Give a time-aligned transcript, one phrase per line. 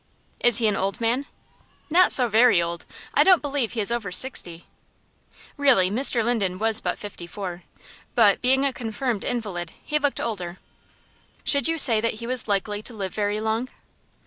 [0.39, 1.27] "Is he an old man?"
[1.91, 2.87] "Not so very old.
[3.13, 4.65] I don't believe he is over sixty."
[5.57, 6.23] Really Mr.
[6.25, 7.61] Linden was but fifty four,
[8.15, 10.57] but, being a confirmed invalid, he looked older.
[11.43, 13.69] "Should you say that he was likely to live very long?"